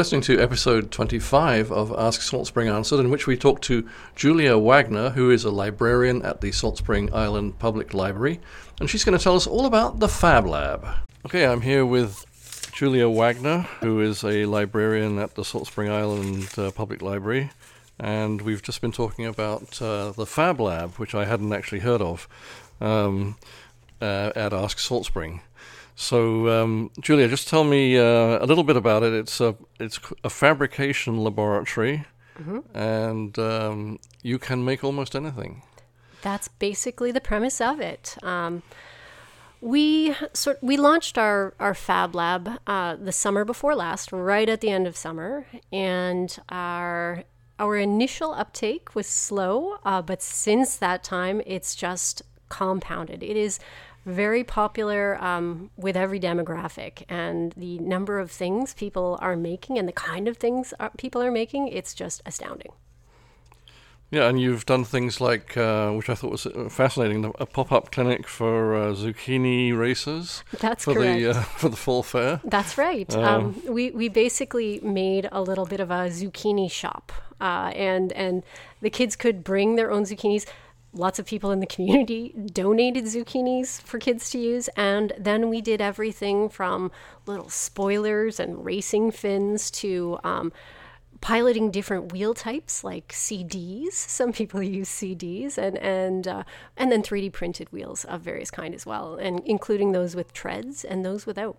listening 0.00 0.22
to 0.22 0.40
episode 0.40 0.90
25 0.90 1.70
of 1.70 1.92
Ask 1.92 2.22
Salt 2.22 2.46
Spring 2.46 2.68
Answered, 2.68 3.00
in 3.00 3.10
which 3.10 3.26
we 3.26 3.36
talk 3.36 3.60
to 3.60 3.86
Julia 4.16 4.56
Wagner, 4.56 5.10
who 5.10 5.30
is 5.30 5.44
a 5.44 5.50
librarian 5.50 6.22
at 6.22 6.40
the 6.40 6.52
Salt 6.52 6.78
Spring 6.78 7.12
Island 7.12 7.58
Public 7.58 7.92
Library, 7.92 8.40
and 8.80 8.88
she's 8.88 9.04
going 9.04 9.18
to 9.18 9.22
tell 9.22 9.36
us 9.36 9.46
all 9.46 9.66
about 9.66 10.00
the 10.00 10.08
Fab 10.08 10.46
Lab. 10.46 10.86
Okay, 11.26 11.44
I'm 11.44 11.60
here 11.60 11.84
with 11.84 12.24
Julia 12.72 13.10
Wagner, 13.10 13.66
who 13.82 14.00
is 14.00 14.24
a 14.24 14.46
librarian 14.46 15.18
at 15.18 15.34
the 15.34 15.44
Salt 15.44 15.66
Spring 15.66 15.90
Island 15.90 16.48
uh, 16.56 16.70
Public 16.70 17.02
Library, 17.02 17.50
and 17.98 18.40
we've 18.40 18.62
just 18.62 18.80
been 18.80 18.92
talking 18.92 19.26
about 19.26 19.82
uh, 19.82 20.12
the 20.12 20.24
Fab 20.24 20.60
Lab, 20.60 20.94
which 20.94 21.14
I 21.14 21.26
hadn't 21.26 21.52
actually 21.52 21.80
heard 21.80 22.00
of 22.00 22.26
um, 22.80 23.36
uh, 24.00 24.32
at 24.34 24.54
Ask 24.54 24.78
Salt 24.78 25.04
Spring. 25.04 25.42
So, 25.94 26.48
um, 26.48 26.90
Julia, 27.00 27.28
just 27.28 27.48
tell 27.48 27.64
me 27.64 27.98
uh, 27.98 28.42
a 28.42 28.46
little 28.46 28.64
bit 28.64 28.76
about 28.76 29.02
it. 29.02 29.12
It's 29.12 29.40
a 29.40 29.54
it's 29.78 30.00
a 30.24 30.30
fabrication 30.30 31.18
laboratory, 31.18 32.04
Mm-hmm. 32.40 32.76
and 32.76 33.38
um, 33.38 33.98
you 34.22 34.38
can 34.38 34.64
make 34.64 34.82
almost 34.82 35.14
anything. 35.14 35.62
That's 36.22 36.48
basically 36.48 37.12
the 37.12 37.20
premise 37.20 37.60
of 37.60 37.80
it. 37.80 38.16
Um, 38.22 38.62
we 39.60 40.14
sort 40.32 40.58
we 40.62 40.78
launched 40.78 41.18
our 41.18 41.52
our 41.60 41.74
Fab 41.74 42.14
Lab 42.14 42.48
uh, 42.66 42.96
the 42.96 43.12
summer 43.12 43.44
before 43.44 43.74
last, 43.74 44.10
right 44.10 44.48
at 44.48 44.62
the 44.62 44.70
end 44.70 44.86
of 44.86 44.96
summer, 44.96 45.46
and 45.70 46.38
our 46.48 47.24
our 47.58 47.76
initial 47.76 48.32
uptake 48.32 48.94
was 48.94 49.06
slow, 49.06 49.76
uh, 49.84 50.00
but 50.00 50.22
since 50.22 50.76
that 50.78 51.04
time, 51.04 51.42
it's 51.44 51.74
just 51.74 52.22
compounded. 52.48 53.22
It 53.22 53.36
is 53.36 53.58
very 54.06 54.44
popular 54.44 55.22
um, 55.22 55.70
with 55.76 55.96
every 55.96 56.20
demographic, 56.20 57.04
and 57.08 57.52
the 57.52 57.78
number 57.78 58.18
of 58.18 58.30
things 58.30 58.74
people 58.74 59.18
are 59.20 59.36
making 59.36 59.78
and 59.78 59.86
the 59.86 59.92
kind 59.92 60.28
of 60.28 60.36
things 60.36 60.72
uh, 60.80 60.88
people 60.96 61.22
are 61.22 61.30
making, 61.30 61.68
it's 61.68 61.94
just 61.94 62.22
astounding. 62.24 62.72
Yeah, 64.10 64.28
and 64.28 64.40
you've 64.40 64.66
done 64.66 64.84
things 64.84 65.20
like, 65.20 65.56
uh, 65.56 65.92
which 65.92 66.10
I 66.10 66.16
thought 66.16 66.32
was 66.32 66.44
uh, 66.44 66.68
fascinating, 66.68 67.32
a 67.38 67.46
pop-up 67.46 67.92
clinic 67.92 68.26
for 68.26 68.74
uh, 68.74 68.92
zucchini 68.92 69.76
racers 69.76 70.42
That's 70.58 70.84
for 70.84 70.94
correct. 70.94 71.20
the 71.20 71.30
uh, 71.30 71.42
for 71.58 71.68
the 71.68 71.76
fall 71.76 72.02
fair. 72.02 72.40
That's 72.42 72.76
right. 72.76 73.14
Um, 73.14 73.62
we 73.68 73.92
we 73.92 74.08
basically 74.08 74.80
made 74.80 75.28
a 75.30 75.40
little 75.40 75.64
bit 75.64 75.78
of 75.78 75.92
a 75.92 76.10
zucchini 76.10 76.68
shop, 76.68 77.12
uh, 77.40 77.70
and 77.76 78.12
and 78.14 78.42
the 78.80 78.90
kids 78.90 79.14
could 79.14 79.44
bring 79.44 79.76
their 79.76 79.92
own 79.92 80.02
zucchinis. 80.04 80.44
Lots 80.92 81.18
of 81.20 81.26
people 81.26 81.52
in 81.52 81.60
the 81.60 81.66
community 81.66 82.34
donated 82.52 83.04
zucchinis 83.04 83.80
for 83.82 83.98
kids 83.98 84.28
to 84.30 84.38
use, 84.38 84.68
and 84.76 85.12
then 85.18 85.48
we 85.48 85.60
did 85.60 85.80
everything 85.80 86.48
from 86.48 86.90
little 87.26 87.48
spoilers 87.48 88.40
and 88.40 88.64
racing 88.64 89.12
fins 89.12 89.70
to 89.70 90.18
um, 90.24 90.52
piloting 91.20 91.70
different 91.70 92.12
wheel 92.12 92.34
types 92.34 92.82
like 92.82 93.08
CDs. 93.08 93.92
Some 93.92 94.32
people 94.32 94.62
use 94.62 94.88
CDs, 94.88 95.58
and 95.58 95.78
and 95.78 96.26
uh, 96.26 96.42
and 96.76 96.90
then 96.90 97.02
3D 97.02 97.32
printed 97.32 97.70
wheels 97.72 98.04
of 98.04 98.22
various 98.22 98.50
kind 98.50 98.74
as 98.74 98.84
well, 98.84 99.14
and 99.14 99.40
including 99.46 99.92
those 99.92 100.16
with 100.16 100.32
treads 100.32 100.84
and 100.84 101.04
those 101.04 101.24
without. 101.26 101.56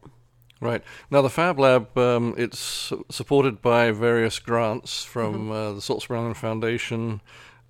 Right 0.60 0.84
now, 1.10 1.22
the 1.24 1.30
Fab 1.30 1.58
Lab 1.60 1.98
um, 1.98 2.36
it's 2.38 2.92
supported 3.10 3.62
by 3.62 3.92
various 3.92 4.38
grants 4.40 5.04
from 5.04 5.34
Mm-hmm. 5.34 5.52
uh, 5.52 5.72
the 5.74 5.82
Salt 5.82 6.06
Island 6.12 6.38
Foundation, 6.38 7.22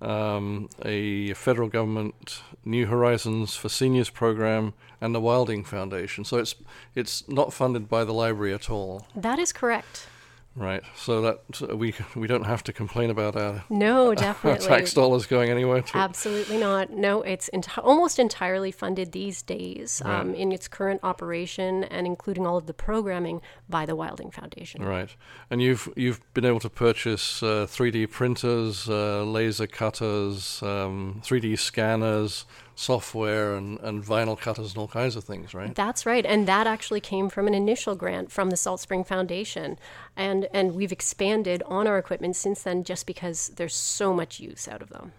um, 0.02 0.68
a 0.84 1.32
federal 1.34 1.68
government 1.68 2.42
New 2.64 2.86
Horizons 2.86 3.56
for 3.56 3.68
Seniors 3.68 4.10
program, 4.10 4.74
and 5.00 5.14
the 5.14 5.20
Wilding 5.20 5.64
Foundation. 5.64 6.24
So 6.24 6.38
it's 6.38 6.54
it's 6.94 7.28
not 7.28 7.52
funded 7.52 7.88
by 7.88 8.04
the 8.04 8.12
library 8.12 8.54
at 8.54 8.70
all. 8.70 9.06
That 9.16 9.38
is 9.38 9.52
correct. 9.52 10.06
Right. 10.54 10.82
So 10.96 11.22
that 11.22 11.76
we 11.76 11.94
we 12.14 12.26
don't 12.26 12.44
have 12.44 12.62
to 12.64 12.72
complain 12.72 13.08
about 13.10 13.36
our, 13.36 13.64
No, 13.70 14.08
our 14.10 14.14
definitely. 14.14 14.66
tax 14.66 14.92
dollars 14.92 15.24
going 15.26 15.48
anywhere. 15.50 15.80
To, 15.80 15.96
Absolutely 15.96 16.58
not. 16.58 16.90
No, 16.90 17.22
it's 17.22 17.48
enti- 17.54 17.82
almost 17.82 18.18
entirely 18.18 18.70
funded 18.70 19.12
these 19.12 19.40
days 19.42 20.02
um, 20.04 20.34
in 20.34 20.52
its 20.52 20.68
current 20.68 21.00
operation 21.02 21.84
and 21.84 22.06
including 22.06 22.46
all 22.46 22.58
of 22.58 22.66
the 22.66 22.74
programming 22.74 23.40
by 23.68 23.86
the 23.86 23.96
Wilding 23.96 24.30
Foundation. 24.30 24.84
Right, 24.84 25.14
and 25.50 25.62
you've 25.62 25.88
you've 25.96 26.20
been 26.34 26.44
able 26.44 26.60
to 26.60 26.70
purchase 26.70 27.42
uh, 27.42 27.66
3D 27.68 28.10
printers, 28.10 28.90
uh, 28.90 29.22
laser 29.24 29.66
cutters, 29.66 30.62
um, 30.62 31.22
3D 31.24 31.58
scanners, 31.58 32.44
software, 32.74 33.54
and, 33.54 33.78
and 33.80 34.04
vinyl 34.04 34.38
cutters, 34.38 34.70
and 34.70 34.78
all 34.78 34.88
kinds 34.88 35.16
of 35.16 35.24
things, 35.24 35.54
right? 35.54 35.74
That's 35.74 36.06
right, 36.06 36.24
and 36.24 36.46
that 36.48 36.66
actually 36.66 37.00
came 37.00 37.28
from 37.28 37.46
an 37.46 37.54
initial 37.54 37.94
grant 37.94 38.30
from 38.32 38.50
the 38.50 38.56
Salt 38.56 38.80
Spring 38.80 39.04
Foundation, 39.04 39.78
and 40.16 40.48
and 40.52 40.74
we've 40.74 40.92
expanded 40.92 41.62
on 41.66 41.86
our 41.86 41.98
equipment 41.98 42.36
since 42.36 42.62
then, 42.62 42.84
just 42.84 43.06
because 43.06 43.48
there's 43.56 43.74
so 43.74 44.12
much 44.12 44.40
use 44.40 44.68
out 44.68 44.82
of 44.82 44.88
them. 44.88 45.12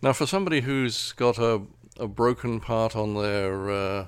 Now, 0.00 0.12
for 0.12 0.26
somebody 0.26 0.62
who's 0.62 1.12
got 1.12 1.38
a 1.38 1.62
a 1.98 2.08
broken 2.08 2.60
part 2.60 2.96
on 2.96 3.14
their 3.14 3.70
uh, 3.70 4.06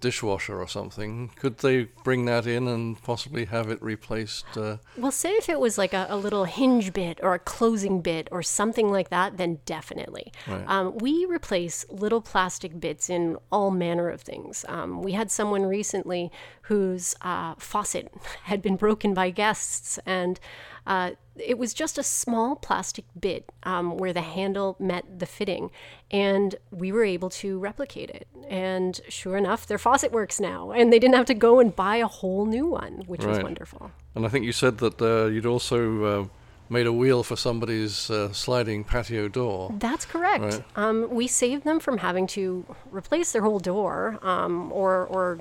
dishwasher 0.00 0.60
or 0.60 0.68
something, 0.68 1.30
could 1.36 1.58
they 1.58 1.84
bring 2.04 2.24
that 2.26 2.46
in 2.46 2.68
and 2.68 3.02
possibly 3.02 3.46
have 3.46 3.68
it 3.70 3.82
replaced? 3.82 4.56
Uh, 4.56 4.76
Well, 4.96 5.10
say 5.12 5.30
if 5.32 5.48
it 5.48 5.60
was 5.60 5.76
like 5.78 5.92
a, 5.92 6.06
a 6.08 6.16
little 6.16 6.44
hinge 6.44 6.92
bit 6.92 7.18
or 7.22 7.34
a 7.34 7.38
closing 7.38 8.00
bit 8.00 8.28
or 8.30 8.42
something 8.42 8.90
like 8.90 9.08
that, 9.10 9.36
then 9.36 9.58
definitely. 9.66 10.32
Um, 10.66 10.98
we 10.98 11.24
replace 11.26 11.84
little 11.90 12.20
plastic 12.20 12.78
bits 12.78 13.10
in 13.10 13.36
all 13.50 13.70
manner 13.70 14.08
of 14.08 14.20
things. 14.22 14.64
Um, 14.68 15.02
we 15.02 15.12
had 15.12 15.30
someone 15.30 15.66
recently 15.66 16.30
whose 16.62 17.14
uh, 17.22 17.54
faucet 17.58 18.12
had 18.44 18.62
been 18.62 18.76
broken 18.76 19.14
by 19.14 19.30
guests, 19.30 19.98
and 20.06 20.38
uh, 20.86 21.10
it 21.44 21.58
was 21.58 21.74
just 21.74 21.98
a 21.98 22.02
small 22.02 22.56
plastic 22.56 23.04
bit 23.18 23.50
um, 23.62 23.96
where 23.96 24.12
the 24.12 24.22
handle 24.22 24.76
met 24.78 25.04
the 25.18 25.26
fitting, 25.26 25.70
and 26.10 26.56
we 26.70 26.92
were 26.92 27.04
able 27.04 27.30
to 27.30 27.58
replicate 27.58 28.10
it. 28.10 28.26
And 28.48 29.00
sure 29.08 29.36
enough, 29.36 29.66
their 29.66 29.78
faucet 29.78 30.12
works 30.12 30.40
now, 30.40 30.70
and 30.72 30.92
they 30.92 30.98
didn't 30.98 31.16
have 31.16 31.26
to 31.26 31.34
go 31.34 31.60
and 31.60 31.74
buy 31.74 31.96
a 31.96 32.06
whole 32.06 32.46
new 32.46 32.66
one, 32.66 33.02
which 33.06 33.24
was 33.24 33.38
wonderful. 33.42 33.90
and 34.14 34.24
I 34.26 34.28
think 34.28 34.44
you 34.44 34.52
said 34.52 34.78
that 34.78 35.00
uh, 35.02 35.26
you'd 35.26 35.46
also 35.46 36.04
uh, 36.04 36.26
made 36.70 36.86
a 36.86 36.92
wheel 36.92 37.22
for 37.22 37.36
somebody's 37.36 38.10
uh, 38.10 38.32
sliding 38.32 38.84
patio 38.84 39.28
door. 39.28 39.74
That's 39.78 40.04
correct. 40.04 40.44
Right. 40.44 40.62
Um, 40.76 41.08
we 41.10 41.26
saved 41.26 41.64
them 41.64 41.80
from 41.80 41.98
having 41.98 42.26
to 42.28 42.64
replace 42.90 43.32
their 43.32 43.42
whole 43.42 43.58
door 43.58 44.18
um, 44.22 44.72
or, 44.72 45.06
or 45.06 45.38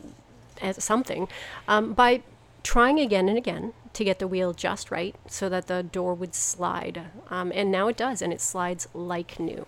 something 0.80 1.28
um, 1.68 1.94
by 1.94 2.22
trying 2.68 3.00
again 3.00 3.30
and 3.30 3.38
again 3.38 3.72
to 3.94 4.04
get 4.04 4.20
the 4.20 4.28
wheel 4.28 4.52
just 4.52 4.92
right 4.92 5.16
so 5.26 5.48
that 5.48 5.68
the 5.68 5.82
door 5.82 6.14
would 6.14 6.36
slide. 6.36 7.06
Um, 7.30 7.50
and 7.56 7.72
now 7.72 7.88
it 7.88 7.96
does, 7.96 8.22
and 8.22 8.34
it 8.34 8.42
slides 8.42 8.90
like 8.94 9.40
new. 9.40 9.66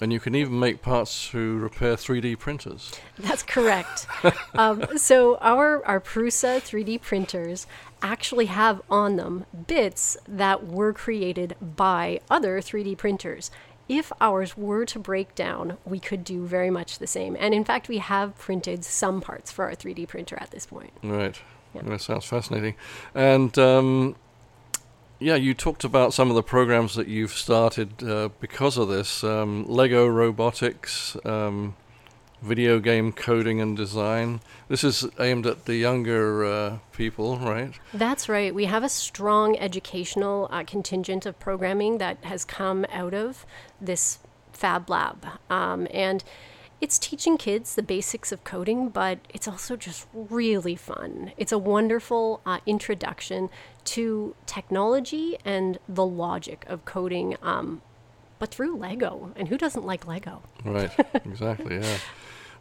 And 0.00 0.14
you 0.14 0.18
can 0.18 0.34
even 0.34 0.58
make 0.58 0.80
parts 0.80 1.28
to 1.28 1.58
repair 1.58 1.94
3D 1.94 2.38
printers. 2.38 2.90
That's 3.18 3.42
correct. 3.42 4.06
um, 4.54 4.96
so 4.96 5.36
our 5.42 5.84
our 5.84 6.00
Prusa 6.00 6.56
3D 6.58 7.02
printers 7.02 7.66
actually 8.00 8.46
have 8.46 8.80
on 8.88 9.16
them 9.16 9.44
bits 9.66 10.16
that 10.26 10.66
were 10.66 10.94
created 10.94 11.54
by 11.60 12.18
other 12.30 12.60
3D 12.62 12.96
printers. 12.96 13.50
If 13.90 14.10
ours 14.22 14.56
were 14.56 14.86
to 14.86 14.98
break 14.98 15.34
down, 15.34 15.76
we 15.84 16.00
could 16.00 16.24
do 16.24 16.46
very 16.46 16.70
much 16.70 16.98
the 16.98 17.06
same. 17.06 17.36
And 17.38 17.52
in 17.52 17.62
fact, 17.62 17.88
we 17.88 17.98
have 17.98 18.38
printed 18.38 18.86
some 18.86 19.20
parts 19.20 19.52
for 19.52 19.66
our 19.66 19.74
3D 19.74 20.08
printer 20.08 20.38
at 20.40 20.50
this 20.50 20.64
point. 20.64 20.94
Right. 21.02 21.38
Yeah. 21.74 21.82
That 21.84 22.00
sounds 22.00 22.24
fascinating. 22.24 22.74
And 23.14 23.56
um, 23.58 24.16
yeah, 25.18 25.36
you 25.36 25.54
talked 25.54 25.84
about 25.84 26.12
some 26.12 26.28
of 26.30 26.34
the 26.34 26.42
programs 26.42 26.94
that 26.96 27.08
you've 27.08 27.32
started 27.32 28.02
uh, 28.02 28.30
because 28.40 28.76
of 28.76 28.88
this 28.88 29.22
um, 29.22 29.64
Lego 29.68 30.06
robotics, 30.06 31.16
um, 31.24 31.76
video 32.42 32.80
game 32.80 33.12
coding 33.12 33.60
and 33.60 33.76
design. 33.76 34.40
This 34.68 34.82
is 34.82 35.06
aimed 35.20 35.46
at 35.46 35.66
the 35.66 35.76
younger 35.76 36.44
uh, 36.44 36.78
people, 36.92 37.38
right? 37.38 37.72
That's 37.94 38.28
right. 38.28 38.52
We 38.52 38.64
have 38.64 38.82
a 38.82 38.88
strong 38.88 39.56
educational 39.58 40.48
uh, 40.50 40.64
contingent 40.64 41.24
of 41.24 41.38
programming 41.38 41.98
that 41.98 42.24
has 42.24 42.44
come 42.44 42.84
out 42.90 43.14
of 43.14 43.46
this 43.80 44.18
Fab 44.52 44.90
Lab. 44.90 45.24
Um, 45.48 45.86
and 45.92 46.24
it's 46.82 46.98
teaching 46.98 47.38
kids 47.38 47.76
the 47.76 47.82
basics 47.82 48.32
of 48.32 48.42
coding, 48.42 48.88
but 48.88 49.20
it's 49.30 49.46
also 49.46 49.76
just 49.76 50.08
really 50.12 50.74
fun. 50.74 51.30
It's 51.36 51.52
a 51.52 51.58
wonderful 51.58 52.40
uh, 52.44 52.58
introduction 52.66 53.48
to 53.84 54.34
technology 54.46 55.38
and 55.44 55.78
the 55.88 56.04
logic 56.04 56.64
of 56.68 56.84
coding, 56.84 57.36
um, 57.40 57.82
but 58.40 58.50
through 58.50 58.76
Lego. 58.76 59.32
And 59.36 59.46
who 59.46 59.56
doesn't 59.56 59.86
like 59.86 60.08
Lego? 60.08 60.42
Right, 60.64 60.90
exactly. 61.14 61.76
Yeah. 61.78 61.98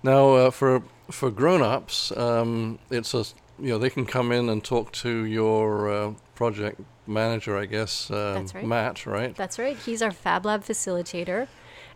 Now, 0.04 0.34
uh, 0.34 0.52
for 0.52 0.84
for 1.10 1.32
grown-ups, 1.32 2.16
um, 2.16 2.78
it's 2.92 3.16
a 3.16 3.26
you 3.60 3.70
know 3.70 3.80
they 3.80 3.90
can 3.90 4.06
come 4.06 4.32
in 4.32 4.50
and 4.50 4.64
talk 4.64 4.92
to 4.94 5.26
your 5.26 5.92
uh, 5.92 6.14
project 6.36 6.80
manager, 7.08 7.58
I 7.58 7.66
guess, 7.66 8.10
um, 8.12 8.34
That's 8.36 8.56
right. 8.56 8.66
Matt, 8.66 9.06
right? 9.06 9.36
That's 9.36 9.58
right. 9.60 9.78
He's 9.78 10.02
our 10.02 10.12
Fab 10.12 10.46
Lab 10.46 10.64
facilitator, 10.64 11.48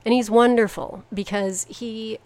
and 0.05 0.13
he's 0.13 0.29
wonderful 0.29 1.03
because 1.13 1.65
he 1.67 2.19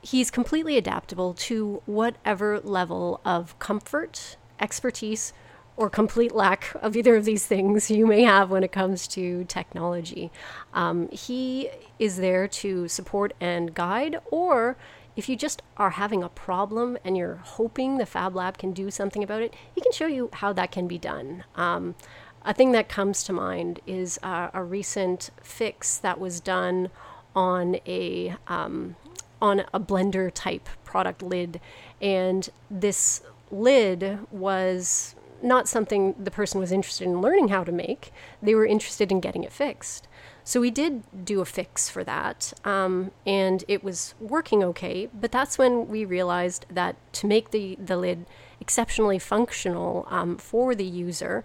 he's 0.00 0.30
completely 0.30 0.78
adaptable 0.78 1.34
to 1.34 1.82
whatever 1.84 2.60
level 2.60 3.20
of 3.24 3.58
comfort, 3.58 4.36
expertise, 4.60 5.32
or 5.76 5.90
complete 5.90 6.34
lack 6.34 6.74
of 6.80 6.96
either 6.96 7.16
of 7.16 7.24
these 7.24 7.46
things 7.46 7.90
you 7.90 8.06
may 8.06 8.22
have 8.22 8.50
when 8.50 8.64
it 8.64 8.72
comes 8.72 9.06
to 9.08 9.44
technology. 9.44 10.30
Um, 10.72 11.08
he 11.10 11.70
is 11.98 12.16
there 12.16 12.48
to 12.48 12.88
support 12.88 13.32
and 13.40 13.74
guide, 13.74 14.20
or 14.30 14.76
if 15.16 15.28
you 15.28 15.34
just 15.36 15.62
are 15.76 15.90
having 15.90 16.22
a 16.22 16.28
problem 16.28 16.96
and 17.04 17.16
you're 17.16 17.40
hoping 17.42 17.98
the 17.98 18.06
Fab 18.06 18.36
Lab 18.36 18.56
can 18.56 18.72
do 18.72 18.90
something 18.90 19.22
about 19.22 19.42
it, 19.42 19.54
he 19.74 19.80
can 19.80 19.92
show 19.92 20.06
you 20.06 20.30
how 20.32 20.52
that 20.52 20.70
can 20.70 20.86
be 20.86 20.98
done. 20.98 21.44
Um, 21.56 21.96
a 22.44 22.54
thing 22.54 22.72
that 22.72 22.88
comes 22.88 23.22
to 23.24 23.32
mind 23.32 23.80
is 23.86 24.18
uh, 24.22 24.48
a 24.52 24.62
recent 24.62 25.30
fix 25.42 25.98
that 25.98 26.18
was 26.18 26.40
done 26.40 26.90
on 27.34 27.76
a 27.86 28.34
um, 28.46 28.96
on 29.40 29.64
a 29.72 29.78
blender 29.78 30.30
type 30.32 30.68
product 30.84 31.22
lid, 31.22 31.60
and 32.00 32.48
this 32.70 33.22
lid 33.50 34.18
was 34.30 35.14
not 35.42 35.68
something 35.68 36.14
the 36.18 36.30
person 36.30 36.60
was 36.60 36.72
interested 36.72 37.06
in 37.06 37.20
learning 37.20 37.48
how 37.48 37.62
to 37.62 37.72
make. 37.72 38.12
They 38.42 38.54
were 38.54 38.66
interested 38.66 39.12
in 39.12 39.20
getting 39.20 39.44
it 39.44 39.52
fixed. 39.52 40.08
So 40.42 40.60
we 40.60 40.70
did 40.70 41.02
do 41.24 41.40
a 41.40 41.44
fix 41.44 41.90
for 41.90 42.02
that, 42.04 42.54
um, 42.64 43.10
and 43.26 43.64
it 43.68 43.84
was 43.84 44.14
working 44.18 44.64
okay. 44.64 45.08
But 45.12 45.30
that's 45.30 45.58
when 45.58 45.88
we 45.88 46.04
realized 46.06 46.64
that 46.70 46.96
to 47.14 47.26
make 47.26 47.50
the, 47.50 47.76
the 47.76 47.98
lid 47.98 48.24
exceptionally 48.60 49.18
functional 49.18 50.06
um, 50.10 50.38
for 50.38 50.74
the 50.74 50.86
user, 50.86 51.44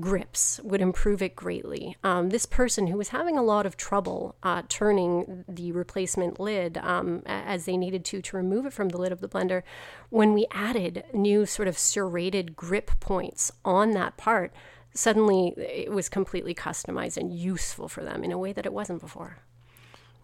grips 0.00 0.60
would 0.62 0.80
improve 0.80 1.22
it 1.22 1.36
greatly. 1.36 1.96
Um, 2.02 2.30
this 2.30 2.46
person 2.46 2.86
who 2.88 2.96
was 2.96 3.08
having 3.08 3.38
a 3.38 3.42
lot 3.42 3.66
of 3.66 3.76
trouble 3.76 4.36
uh, 4.42 4.62
turning 4.68 5.44
the 5.48 5.72
replacement 5.72 6.40
lid 6.40 6.78
um, 6.78 7.22
as 7.26 7.64
they 7.64 7.76
needed 7.76 8.04
to 8.06 8.22
to 8.22 8.36
remove 8.36 8.66
it 8.66 8.72
from 8.72 8.88
the 8.88 8.98
lid 8.98 9.12
of 9.12 9.20
the 9.20 9.28
blender, 9.28 9.62
when 10.10 10.32
we 10.32 10.46
added 10.50 11.04
new 11.12 11.46
sort 11.46 11.68
of 11.68 11.78
serrated 11.78 12.56
grip 12.56 12.90
points 13.00 13.52
on 13.64 13.92
that 13.92 14.16
part, 14.16 14.52
suddenly 14.94 15.54
it 15.56 15.90
was 15.90 16.08
completely 16.08 16.54
customized 16.54 17.16
and 17.16 17.32
useful 17.32 17.88
for 17.88 18.02
them 18.02 18.24
in 18.24 18.32
a 18.32 18.38
way 18.38 18.52
that 18.52 18.66
it 18.66 18.72
wasn't 18.72 19.00
before. 19.00 19.38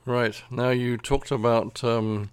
Right. 0.07 0.43
Now 0.51 0.71
you 0.71 0.97
talked 0.97 1.31
about 1.31 1.85
um, 1.85 2.31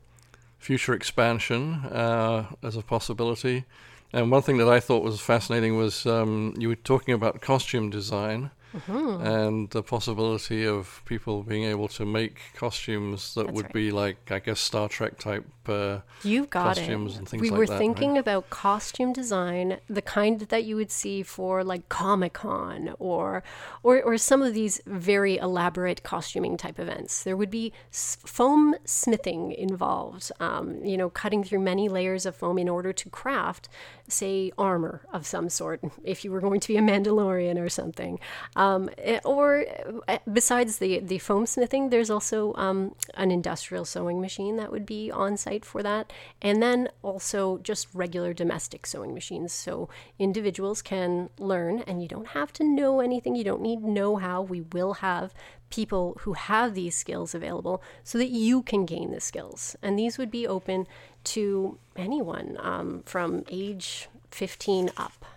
future 0.57 0.93
expansion 0.93 1.73
uh, 1.85 2.47
as 2.63 2.75
a 2.75 2.81
possibility. 2.81 3.65
And 4.13 4.31
one 4.31 4.41
thing 4.41 4.57
that 4.57 4.69
I 4.69 4.79
thought 4.79 5.03
was 5.03 5.19
fascinating 5.19 5.77
was 5.77 6.05
um, 6.05 6.53
you 6.57 6.69
were 6.69 6.75
talking 6.75 7.13
about 7.13 7.41
costume 7.41 7.89
design 7.89 8.51
mm-hmm. 8.75 9.25
and 9.25 9.69
the 9.69 9.83
possibility 9.83 10.65
of 10.65 11.01
people 11.05 11.43
being 11.43 11.63
able 11.63 11.87
to 11.89 12.05
make 12.05 12.39
costumes 12.55 13.33
that 13.35 13.45
That's 13.45 13.55
would 13.55 13.65
right. 13.65 13.73
be 13.73 13.91
like, 13.91 14.31
I 14.31 14.39
guess, 14.39 14.59
Star 14.59 14.89
Trek 14.89 15.17
type 15.17 15.45
uh, 15.69 15.99
You've 16.23 16.49
got 16.49 16.75
costumes 16.75 17.15
it. 17.15 17.19
and 17.19 17.29
things 17.29 17.41
we 17.41 17.49
like 17.49 17.57
were 17.57 17.67
thinking 17.67 18.13
right? 18.13 18.19
about 18.19 18.49
costume 18.49 19.13
design, 19.13 19.79
the 19.89 20.01
kind 20.01 20.41
that 20.41 20.63
you 20.63 20.75
would 20.75 20.91
see 20.91 21.23
for 21.23 21.63
like 21.63 21.89
Comic 21.89 22.33
Con 22.33 22.93
or, 22.99 23.43
or 23.83 24.01
or 24.01 24.17
some 24.17 24.41
of 24.41 24.53
these 24.53 24.81
very 24.85 25.37
elaborate 25.37 26.03
costuming 26.03 26.57
type 26.57 26.79
events. 26.79 27.23
There 27.23 27.37
would 27.37 27.51
be 27.51 27.73
foam 27.91 28.75
smithing 28.85 29.51
involved. 29.51 30.31
Um, 30.39 30.83
you 30.83 30.97
know, 30.97 31.09
cutting 31.09 31.43
through 31.43 31.59
many 31.59 31.89
layers 31.89 32.25
of 32.25 32.35
foam 32.35 32.57
in 32.57 32.69
order 32.69 32.93
to 32.93 33.09
craft, 33.09 33.69
say, 34.07 34.51
armor 34.57 35.01
of 35.11 35.25
some 35.25 35.49
sort. 35.49 35.81
If 36.03 36.23
you 36.23 36.31
were 36.31 36.41
going 36.41 36.59
to 36.61 36.67
be 36.67 36.77
a 36.77 36.81
Mandalorian 36.81 37.59
or 37.59 37.69
something, 37.69 38.19
um, 38.57 38.89
eh, 38.97 39.19
or 39.23 39.65
eh, 40.07 40.17
besides 40.33 40.79
the 40.79 40.99
the 40.99 41.19
foam 41.19 41.45
smithing, 41.45 41.89
there's 41.89 42.09
also 42.09 42.55
um, 42.55 42.95
an 43.13 43.29
industrial 43.29 43.85
sewing 43.85 44.19
machine 44.19 44.57
that 44.57 44.71
would 44.71 44.85
be 44.85 45.11
on 45.11 45.37
site 45.37 45.63
for 45.63 45.83
that, 45.83 46.11
and 46.41 46.61
then 46.61 46.89
also 47.03 47.59
just 47.59 47.87
regular 47.93 48.33
domestic 48.33 48.87
sewing 48.87 49.13
machines. 49.13 49.53
So 49.53 49.89
individuals 50.17 50.81
can 50.81 51.29
learn, 51.37 51.81
and 51.81 52.01
you 52.01 52.07
don't 52.07 52.29
have 52.29 52.51
to 52.53 52.63
know 52.63 52.99
anything. 52.99 53.35
You 53.35 53.43
don't 53.43 53.61
need 53.61 53.83
know 53.83 54.15
how. 54.15 54.41
We 54.41 54.61
will 54.61 54.95
have 54.95 55.35
people 55.69 56.17
who 56.21 56.33
have 56.33 56.73
these 56.73 56.95
skills 56.95 57.35
available 57.35 57.83
so 58.03 58.17
that 58.17 58.29
you 58.29 58.63
can 58.63 58.85
gain 58.85 59.11
the 59.11 59.21
skills, 59.21 59.75
and 59.83 59.99
these 59.99 60.17
would 60.17 60.31
be 60.31 60.47
open 60.47 60.87
to 61.25 61.77
anyone 61.95 62.57
um, 62.59 63.03
from 63.05 63.43
age 63.51 64.09
15 64.31 64.89
up. 64.97 65.36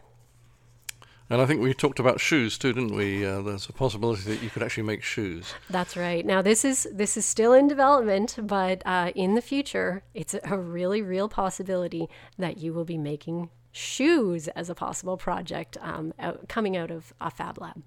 And 1.30 1.40
I 1.40 1.46
think 1.46 1.60
we 1.60 1.72
talked 1.72 2.00
about 2.00 2.20
shoes 2.20 2.58
too, 2.58 2.72
didn't 2.72 2.94
we? 2.94 3.24
Uh, 3.24 3.40
there's 3.40 3.68
a 3.68 3.72
possibility 3.72 4.22
that 4.22 4.42
you 4.42 4.50
could 4.50 4.64
actually 4.64 4.82
make 4.82 5.04
shoes. 5.04 5.54
That's 5.70 5.96
right. 5.96 6.26
Now 6.26 6.42
this 6.42 6.64
is 6.64 6.88
this 6.92 7.16
is 7.16 7.24
still 7.24 7.52
in 7.52 7.68
development, 7.68 8.36
but 8.42 8.82
uh, 8.84 9.12
in 9.14 9.36
the 9.36 9.40
future, 9.40 10.02
it's 10.12 10.34
a 10.42 10.58
really 10.58 11.02
real 11.02 11.28
possibility 11.28 12.08
that 12.36 12.58
you 12.58 12.72
will 12.72 12.84
be 12.84 12.98
making 12.98 13.48
shoes 13.70 14.48
as 14.48 14.68
a 14.68 14.74
possible 14.74 15.16
project 15.16 15.76
um, 15.80 16.12
out, 16.18 16.48
coming 16.48 16.76
out 16.76 16.90
of 16.90 17.14
a 17.20 17.30
Fab 17.30 17.60
Lab. 17.60 17.82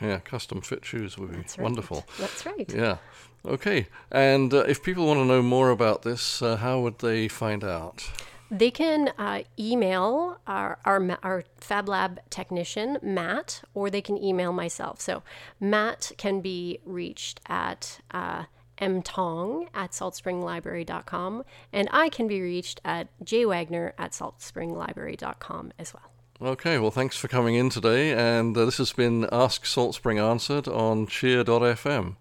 Yeah, 0.00 0.18
custom 0.18 0.60
fit 0.60 0.84
shoes 0.84 1.16
would 1.16 1.30
be 1.30 1.36
That's 1.36 1.56
right. 1.56 1.62
wonderful. 1.62 2.04
That's 2.18 2.44
right. 2.44 2.72
Yeah. 2.74 2.98
Okay. 3.46 3.86
And 4.10 4.52
uh, 4.52 4.64
if 4.68 4.82
people 4.82 5.06
want 5.06 5.20
to 5.20 5.24
know 5.24 5.42
more 5.42 5.70
about 5.70 6.02
this, 6.02 6.42
uh, 6.42 6.56
how 6.56 6.80
would 6.80 6.98
they 6.98 7.28
find 7.28 7.62
out? 7.62 8.10
They 8.50 8.70
can 8.70 9.12
uh, 9.18 9.42
email 9.58 10.40
our, 10.46 10.78
our 10.84 11.18
our 11.22 11.44
Fab 11.58 11.88
Lab 11.88 12.20
technician 12.30 12.98
Matt, 13.02 13.62
or 13.74 13.90
they 13.90 14.00
can 14.00 14.22
email 14.22 14.52
myself. 14.52 15.00
So 15.00 15.22
Matt 15.60 16.12
can 16.16 16.40
be 16.40 16.80
reached 16.84 17.40
at 17.46 18.00
uh, 18.10 18.44
mtong 18.80 19.68
at 19.74 19.90
saltspringlibrary.com, 19.92 21.44
and 21.72 21.88
I 21.92 22.08
can 22.08 22.28
be 22.28 22.40
reached 22.40 22.80
at 22.84 23.08
jwagner 23.22 23.92
at 23.98 24.12
saltspringlibrary.com 24.12 25.72
as 25.78 25.92
well. 25.92 26.10
Okay, 26.40 26.78
well, 26.78 26.92
thanks 26.92 27.16
for 27.16 27.26
coming 27.26 27.56
in 27.56 27.68
today. 27.68 28.12
And 28.12 28.56
uh, 28.56 28.64
this 28.64 28.78
has 28.78 28.92
been 28.92 29.28
Ask 29.32 29.66
Salt 29.66 29.96
Spring 29.96 30.20
Answered 30.20 30.68
on 30.68 31.08
cheer.fm. 31.08 32.16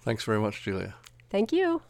Thanks 0.00 0.24
very 0.24 0.40
much, 0.40 0.62
Julia. 0.62 0.94
Thank 1.28 1.52
you. 1.52 1.82